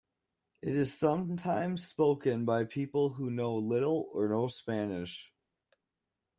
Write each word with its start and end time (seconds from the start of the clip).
It 0.63 0.75
is 0.75 0.97
sometimes 0.97 1.85
spoken 1.85 2.43
by 2.43 2.63
people 2.63 3.11
who 3.11 3.29
know 3.29 3.55
little 3.55 4.09
or 4.13 4.27
no 4.29 4.47
Spanish. 4.47 5.31